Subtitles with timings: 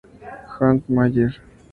[0.53, 1.29] Hans Meyer